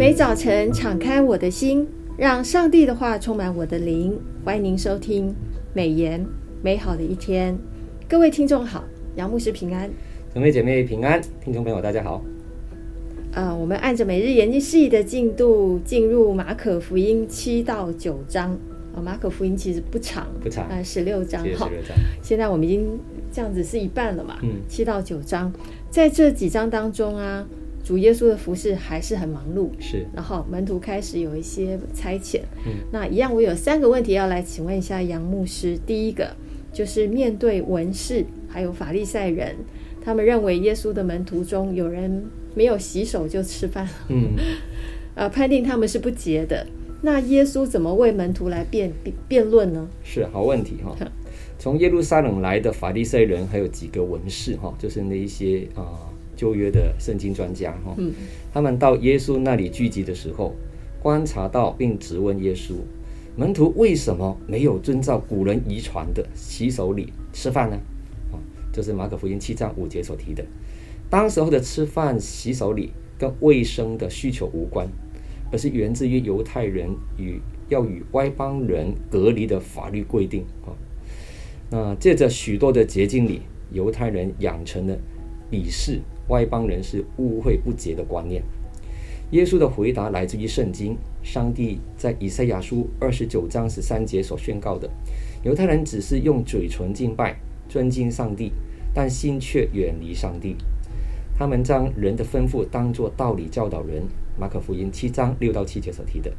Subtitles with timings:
[0.00, 1.86] 每早晨敞开我的心，
[2.16, 4.18] 让上帝的话充满我的灵。
[4.42, 5.34] 欢迎您收听
[5.74, 6.24] 美言
[6.62, 7.54] 美好的一天。
[8.08, 8.82] 各位听众好，
[9.16, 9.90] 杨牧师平安，
[10.32, 12.24] 姊妹姐妹平安，听众朋友大家好。
[13.32, 18.52] 呃，我们按着每日研经释义的进度，进入马可福音七到九章。
[18.52, 21.70] 啊、哦，马可福音其实不长，不长，呃，十六章哈。
[21.86, 21.94] 章。
[22.22, 22.98] 现在我们已经
[23.30, 24.38] 这样子是一半了嘛？
[24.42, 25.52] 嗯，七到九章，
[25.90, 27.46] 在这几章当中啊，
[27.82, 29.70] 主耶稣的服饰还是很忙碌。
[29.80, 30.06] 是。
[30.14, 32.40] 然后门徒开始有一些差遣。
[32.66, 32.72] 嗯。
[32.92, 35.78] 那一样，我有三个问题要来请问一下杨牧师。
[35.86, 36.34] 第一个
[36.72, 39.56] 就是面对文士还有法利赛人，
[40.04, 43.88] 他们认为耶稣的门徒中有人没有洗手就吃饭。
[44.08, 44.34] 嗯。
[45.16, 46.66] 呃，判定他们是不洁的。
[47.02, 48.92] 那耶稣怎么为门徒来辩
[49.26, 49.88] 辩论呢？
[50.04, 50.94] 是好问题哈。
[51.58, 56.09] 从耶路撒冷来的法利赛人，还有几个文士哈，就是那一些啊
[56.40, 57.94] 旧约的圣经专家哈。
[57.98, 58.12] 嗯。
[58.52, 60.54] 他们到耶稣那里聚集的时候，
[61.02, 62.74] 观察到并质问耶稣：
[63.36, 67.76] 门徒为什么没有遵照古人遗传的洗手礼吃饭呢？
[68.32, 68.40] 啊，
[68.72, 70.44] 就是马可福音七章五节所提的。
[71.10, 74.88] 当时候的吃饭洗手礼跟卫生的需求无关。
[75.52, 80.70] 而是源自于犹太人与要与外邦人隔离的法律规定啊。
[81.72, 84.96] 那借着许多的捷径里，犹太人养成了
[85.50, 88.42] 鄙视外邦人是污秽不洁的观念。
[89.32, 94.90] 耶稣的回答来自于圣经，上帝在以赛亚书二十九章十三节所宣告的：
[95.44, 98.52] 犹太人只是用嘴唇敬拜、尊敬上帝，
[98.92, 100.56] 但心却远离上帝。
[101.38, 104.02] 他们将人的吩咐当作道理教导人。
[104.38, 106.32] 马可福音七章六到七节所提的，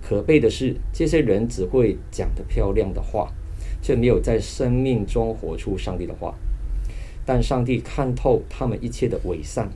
[0.00, 3.30] 可悲的是，这些人只会讲得漂亮的话，
[3.82, 6.34] 却没有在生命中活出上帝的话。
[7.24, 9.70] 但上帝看透他们一切的伪善。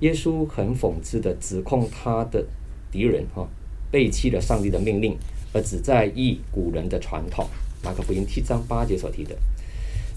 [0.00, 2.44] 耶稣很讽刺地指控他的
[2.90, 3.48] 敌人哈，
[3.90, 5.16] 背弃了上帝的命令，
[5.52, 7.46] 而只在意古人的传统。
[7.82, 9.36] 马可福音七章八节所提的，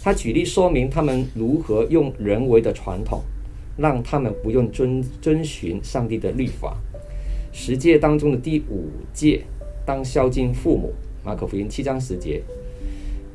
[0.01, 3.21] 他举例说明他们如何用人为的传统。
[3.77, 6.77] 让他们不用遵遵循上帝的律法。
[7.53, 9.43] 十诫当中的第五诫，
[9.85, 10.93] 当孝敬父母。
[11.23, 12.43] 马可福音七章十节，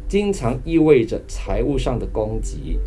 [0.06, 2.78] 经常意味着财务上的供给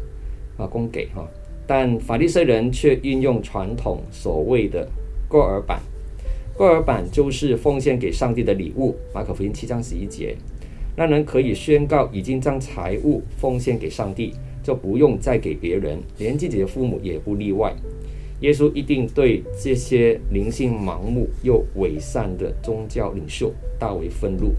[0.59, 1.27] 啊，供给哈。
[1.65, 4.87] 但法利赛人却运用传统所谓的
[5.27, 5.81] 过耳版，
[6.55, 8.95] 过耳版就是奉献给上帝的礼物。
[9.15, 10.35] 马可福音七章十一节，
[10.95, 14.33] 让人可以宣告已经将财物奉献给上帝。
[14.61, 17.73] 就不用再给别人，连自己的父母也不例外。
[18.41, 24.53] 耶稣一定对这些灵性盲目又伪善的宗教领袖大为愤怒。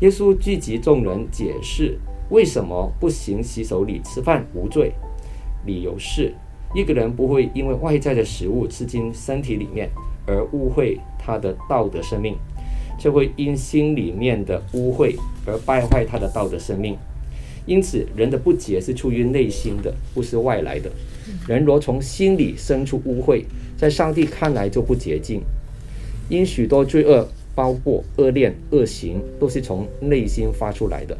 [0.00, 1.96] 耶稣聚集众人解释
[2.34, 4.90] 为什么不行洗手礼吃饭无罪，
[5.66, 6.34] 理由是
[6.74, 9.88] 一个人不会因为外在的食物吃进身体里面
[10.26, 12.34] 而污秽他的道德生命，
[12.98, 16.98] 却会因心里面的污秽而败坏他的道德生命。
[17.66, 20.90] 因此，人的不洁是出于内心的，不是外来的。
[21.46, 23.44] 人若从心里生出污秽，
[23.76, 25.40] 在上帝看来就不洁净。
[26.28, 31.16] 因许多罪恶，包括恶念、恶行，都是从内心发出来的。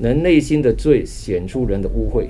[0.00, 2.28] 人内心的罪显出人的污秽，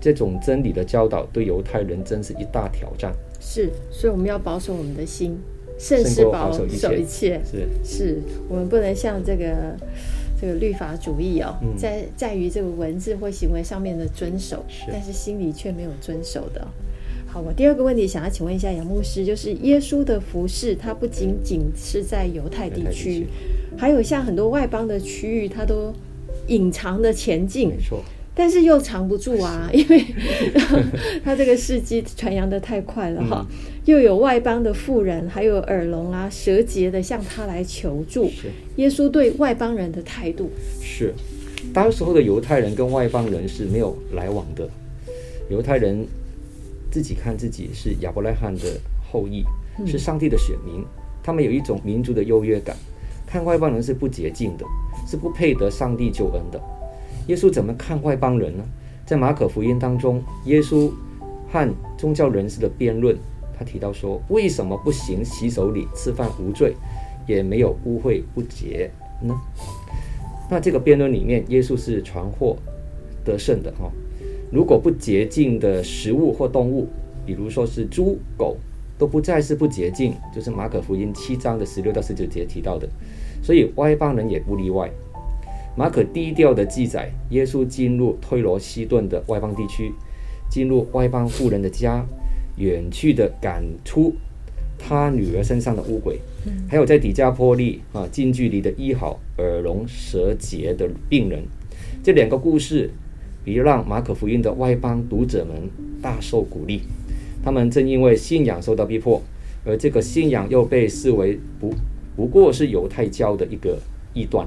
[0.00, 3.12] 这种真理的教导对犹太人真是一大挑战。
[3.40, 5.38] 是，所以我们要保守我们的心，
[5.78, 7.40] 甚是保守一切。
[7.44, 8.18] 是，是
[8.48, 9.76] 我们不能像这个。
[10.40, 16.66] 这个律法主义哦，在在于这个文字或行为上面的遵守，是但是心里却没有遵守的。
[17.28, 23.28] 好，我第二个问题想要请问一下杨牧师，就是耶稣的服饰，它不仅仅是在犹太地区，
[23.78, 25.94] 还有像很多外邦的区域，他都
[26.48, 27.68] 隐藏的前进。
[27.70, 28.02] 没错。
[28.34, 30.02] 但是又藏不住啊，因为
[31.22, 38.30] 他这个事迹传扬的太快了哈，嗯、又有外邦的富人，还有耳聋啊、舌结的向他来求助。
[38.76, 40.50] 耶稣对外邦人的态度。
[40.80, 41.12] 是，
[41.74, 44.66] 当时候的犹太人跟外邦人是没有来往的，
[45.50, 46.06] 犹太人
[46.90, 48.80] 自己看自己是亚伯拉罕的
[49.12, 49.44] 后裔，
[49.78, 50.82] 嗯、是上帝的选民，
[51.22, 52.74] 他们有一种民族的优越感，
[53.32, 54.66] 看外邦人是不洁净的，
[55.06, 56.60] 是不配得上帝救恩的。
[57.28, 58.62] 耶稣怎么看外邦人呢？
[59.06, 60.92] 在马可福音当中，耶稣
[61.50, 63.16] 和宗教人士的辩论，
[63.58, 66.74] 他提到说：为什么不行洗手礼吃饭无罪，
[67.26, 68.90] 也没有污秽不洁
[69.22, 69.34] 呢？
[70.50, 72.54] 那这个辩论里面，耶稣是传获
[73.24, 73.90] 得胜的哈。
[74.52, 76.86] 如果不洁净的食物或动物，
[77.24, 78.58] 比如说是猪狗，
[79.02, 82.88] 都不再是不洁净，就是马可福音七章的十六到十九节提到的，
[83.42, 84.88] 所以外邦人也不例外。
[85.76, 89.92] 马可低调的记载，耶稣进入推罗西顿的外邦地区，
[90.48, 92.06] 进入外邦妇人的家，
[92.58, 94.14] 远去的赶出
[94.78, 96.20] 他女儿身上的污鬼，
[96.68, 101.42] 还有在底加坡利啊近距离的医好耳聋舌结的病人，
[102.04, 102.88] 这两个故事，
[103.42, 105.68] 比让马可福音的外邦读者们
[106.00, 106.82] 大受鼓励。
[107.42, 109.22] 他们正因为信仰受到逼迫，
[109.64, 111.74] 而这个信仰又被视为不
[112.14, 113.78] 不过是犹太教的一个
[114.14, 114.46] 异端。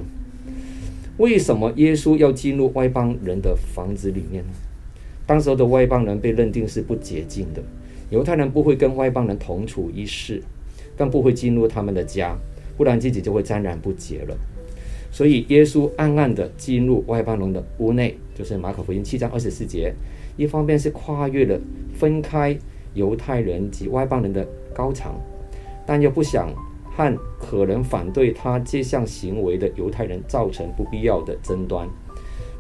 [1.18, 4.52] 为什么耶稣要进入外邦人的房子里面呢？
[5.26, 7.64] 当时候的外邦人被认定是不洁净的，
[8.10, 10.42] 犹太人不会跟外邦人同处一室，
[10.98, 12.38] 更不会进入他们的家，
[12.78, 14.38] 不然自己就会沾染不洁了。
[15.12, 19.94] 所以耶稣暗暗地进入外邦人的屋内，就是马可福音七章二十四节，
[20.36, 21.58] 一方面是跨越了
[21.94, 22.56] 分开
[22.96, 24.44] 犹太人及外邦人的
[24.74, 25.14] 高墙，
[25.86, 26.50] 但又不想。
[26.98, 31.86] 和可能反对他这项行为的犹太人造成不必要的争端。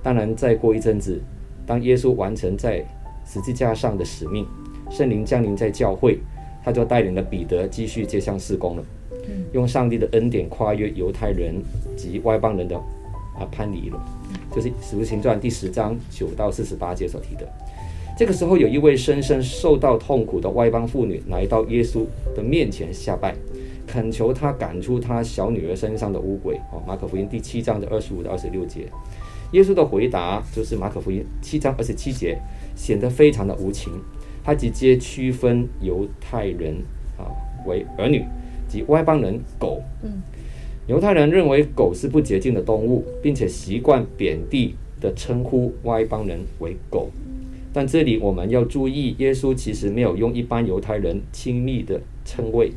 [0.04, 1.22] 当然，再过一阵子，
[1.66, 2.86] 当耶稣完成在
[3.26, 4.46] 十字架上的使命，
[4.90, 6.20] 圣灵降临在教会，
[6.62, 8.84] 他就带领了彼得继续这项事工了。
[9.54, 11.56] 用上帝的恩典跨越犹太人
[11.96, 13.98] 及外邦人的啊藩篱了，
[14.54, 17.48] 就是《使徒行传》第十章九到四十八节所提的。
[18.18, 23.36] 这个时候，有一位深深受到痛苦的外邦妇女来到耶稣的面前下拜。
[23.86, 26.56] 恳求他赶出他小女儿身上的污鬼。
[26.72, 28.88] 哦，马可福音第七章的二十五到二十六节，
[29.52, 32.38] 耶稣的回答就是马可福音七章二十七节，
[32.74, 33.92] 显得非常的无情。
[34.44, 36.76] 他直接区分犹太人
[37.18, 37.30] 啊
[37.68, 38.24] 为儿女
[38.68, 39.82] 及外邦人狗。
[40.04, 40.22] 嗯，
[40.88, 47.10] 犹太人认为狗是不洁净的动物，并且习惯贬低的称呼外邦人为狗。
[47.75, 52.72] 但这里我们要注意，耶稣其实没有用一般犹太人亲密的称谓。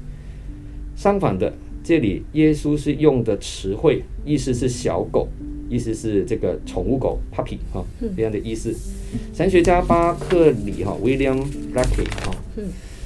[0.96, 1.54] 相反的，
[1.84, 5.28] 这里耶稣是用的词汇，意思是小狗，
[5.70, 7.84] 意思是这个宠物狗 puppy 哈，
[8.16, 8.74] 这样的意思。
[9.32, 12.34] 神学家巴克里哈 William Blackley 哈，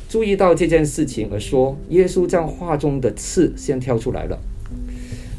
[0.08, 4.40] 注意到这件事情而说，耶稣将话中的刺先挑出来了。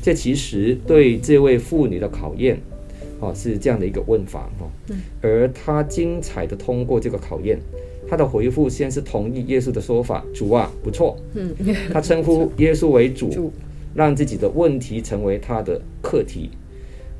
[0.03, 2.61] 这其实对这位妇女的考验，
[3.19, 4.67] 哦，是这样的一个问法哈，
[5.21, 7.59] 而他精彩的通过这个考验。
[8.05, 11.17] 他的回复先是同意耶稣的说法，主啊，不错。
[11.33, 11.55] 嗯，
[11.91, 13.51] 他称呼耶稣为主，
[13.95, 16.51] 让自己的问题成为他的课题。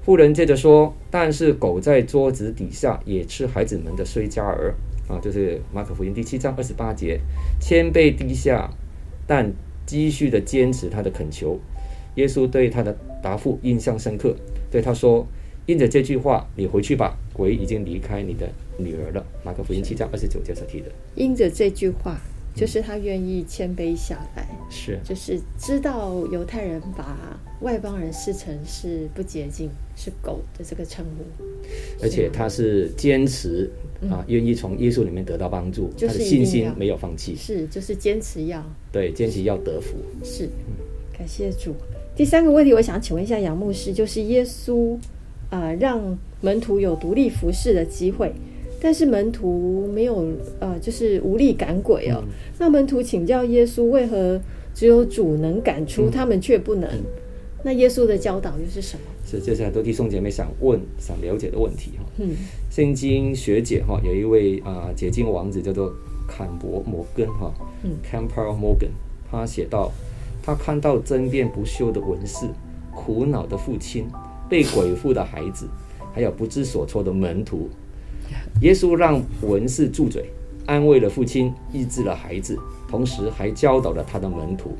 [0.04, 4.75] 妇人接着说：“但是狗在桌子底下也吃孩子们的碎渣儿。”
[5.07, 7.19] 啊，就是马可福音第七章二十八节，
[7.62, 8.69] 谦卑低下，
[9.25, 9.51] 但
[9.86, 11.57] 继续的坚持他的恳求。
[12.16, 14.36] 耶稣对他的答复印象深刻，
[14.69, 15.25] 对他说。
[15.65, 19.25] 因着这句话，你回去吧，鬼已经离开你的女儿了。
[19.44, 20.92] 马可福音七章二十九节所提的。
[21.15, 22.19] 因着这句话，
[22.54, 27.18] 就是他愿意谦卑下来，是，就是知道犹太人把
[27.62, 31.44] 外邦人视成是不洁净、是狗的这个称呼，
[32.01, 33.71] 而且他是坚持
[34.10, 38.62] 啊，愿意从耶稣里面得到帮助，他的信心没有放弃，是，就是坚持要
[38.92, 39.95] 对，坚持要得福，
[40.25, 40.50] 是，
[41.18, 41.74] 感谢主。
[42.15, 44.95] 第三个问题，我想请问一下杨牧师，就是耶稣。
[45.53, 48.33] 啊、呃，让门徒有独立服侍的机会，
[48.81, 50.25] 但是门徒没有，
[50.59, 52.23] 呃，就是无力赶鬼哦。
[52.23, 54.41] 嗯、那门徒请教耶稣，为何
[54.73, 56.89] 只有主能赶出，嗯、他们却不能？
[56.89, 57.05] 嗯、
[57.63, 59.03] 那耶稣的教导又是什么？
[59.23, 62.03] 是，这是很多弟兄姐妹想问、想了解的问题哈。
[62.17, 62.31] 嗯，
[62.71, 65.93] 圣经学姐哈，有一位啊解经王子叫做
[66.27, 68.89] 坎伯摩根哈，嗯，Campbell Morgan，
[69.29, 69.91] 他写道，
[70.41, 72.48] 他看到争辩不休的文士，
[72.91, 74.07] 苦恼的父亲。
[74.53, 75.67] 被鬼附的孩子，
[76.13, 77.67] 还有不知所措的门徒，
[78.62, 80.29] 耶稣让文士住嘴，
[80.67, 82.55] 安慰了父亲，医治了孩子，
[82.88, 84.77] 同时还教导了他的门徒。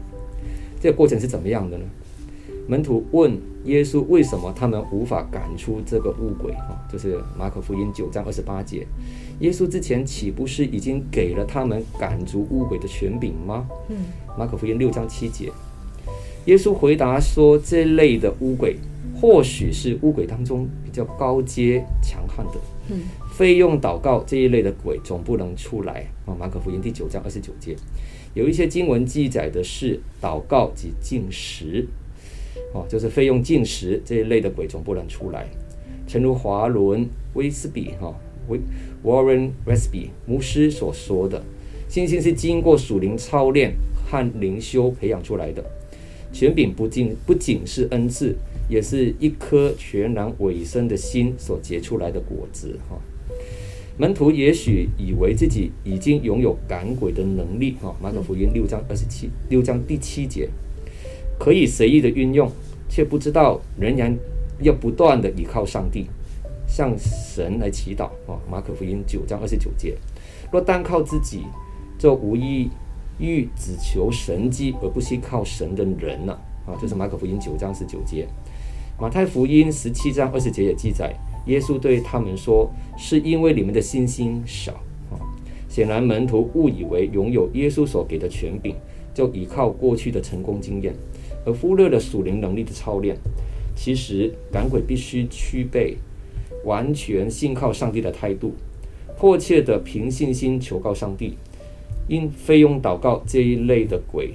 [0.80, 1.84] 这个过程是怎么样的呢？
[2.68, 6.52] 门徒问耶稣，为什么他们无法赶出这个恶鬼？
[6.52, 8.86] 啊，就是马可福音九章二十八节。
[9.40, 13.68] 耶稣之前岂不是已经给了他们赶逐恶鬼的权柄吗？
[13.90, 13.98] 嗯，
[14.38, 15.52] 马可福音六章七节，
[16.46, 18.78] 耶稣回答说：这类的污鬼。
[19.20, 22.54] 或许是污鬼当中比较高阶强悍的，
[22.90, 23.02] 嗯，
[23.34, 26.36] 费用祷告这一类的鬼总不能出来啊。
[26.40, 27.76] 马可福音第九章二十九节，
[28.34, 31.86] 有一些经文记载的是祷告及进食，
[32.74, 35.48] 哦，就是费用进食这一类的鬼总不能出来。
[36.08, 38.14] 诚如华伦威斯比哈
[38.48, 38.60] 威
[39.04, 41.44] Warren Wiersbe 牧师所说的，
[41.90, 43.74] 信心是经过属灵操练
[44.06, 45.64] 和灵修培养出来的，
[46.32, 48.36] 权柄不仅不仅是恩赐。
[48.68, 52.98] 也是一颗全然委身的心所结出来的果子哈。
[53.98, 57.96] 门徒也许以为自己已经拥有赶鬼的能力哈。
[58.02, 60.50] 马可福音六章二十七六章第七节，
[61.38, 62.52] 可以随意的运用，
[62.90, 64.18] 却不知道仍然
[64.62, 66.08] 要不断的依靠上帝，
[66.68, 68.40] 向神来祈祷啊。
[68.50, 69.96] 马可福音九章二十九节，
[70.52, 71.44] 若单靠自己，
[72.00, 72.70] 就无益
[73.20, 76.34] 欲只求神迹而不是靠神的人了？
[76.34, 78.28] 啊，啊这是马可福音九章十九节。
[79.00, 81.14] 马太福音十七章二十节也记载，
[81.48, 84.74] 耶稣对他们说：“是因为你们的信心少。”
[85.12, 85.18] 啊，
[85.68, 88.76] 显然门徒误以为拥有耶稣所给的权柄，
[89.14, 90.94] 就依靠过去的成功经验，
[91.46, 93.18] 而忽略了属灵能力的操练。
[93.76, 95.98] 其实赶鬼必须具备
[96.64, 98.54] 完全信靠上帝的态度，
[99.18, 101.36] 迫切地凭信心求告上帝。
[102.08, 104.34] 因费用祷告这一类的鬼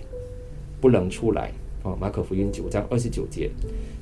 [0.81, 1.53] 不能出来。
[1.83, 3.51] 啊，马可福音九章二十九节，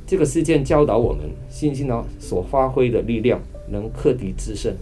[0.06, 4.74] 这个事件教导我们，信心呢所发挥的力量能克敌制胜，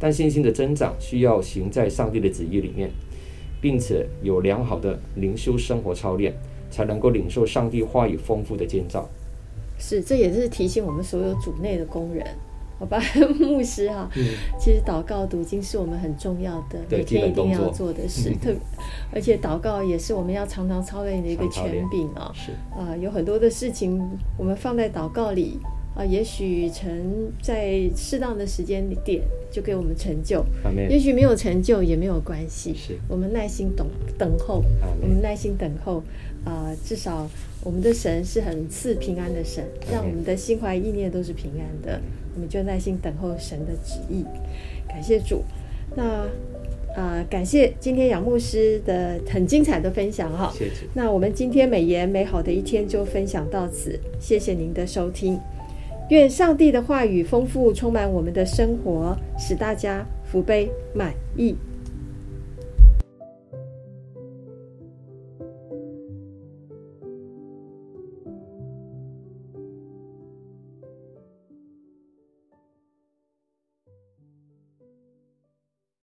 [0.00, 2.90] 但信心的增长需要行在上帝的旨意里面，
[3.60, 6.32] 并且有良好的灵修生活操练，
[6.70, 9.08] 才能够领受上帝话语丰富的建造。
[9.78, 12.26] 是，这也是提醒我们所有主内的工人。
[12.78, 13.02] 好吧，
[13.40, 14.24] 牧师哈，嗯、
[14.58, 18.32] 其实祷告读经是我们很重要的，每天一定要做的事。
[18.40, 18.54] 特，
[19.12, 22.30] 而且祷告也是我们要常常操练的一个权柄啊。
[22.32, 24.00] 是啊，有很多的事情
[24.36, 25.58] 我们放在祷告里
[25.96, 30.44] 啊，也许成在适当的时间点就给我们成就，
[30.88, 32.72] 也许没有成就也没有关系。
[32.76, 34.62] 是，我们耐心等等候，
[35.02, 36.00] 我们耐心等候
[36.44, 37.28] 啊，至少
[37.68, 42.00] 我们的神是很赐平安的神，让我们的心怀意念都是平安的。
[42.34, 44.24] 我们就耐心等候神的旨意，
[44.88, 45.44] 感谢主。
[45.94, 46.02] 那
[46.96, 50.50] 啊、呃，感谢今天杨牧师的很精彩的分享哈。
[50.56, 50.86] 谢谢。
[50.94, 55.38] 那我们今天美言美好的一天就分享到此，谢谢您的收听。
[56.08, 61.54] 愿上帝的话语丰富充满我们的生活，使大家福杯满溢。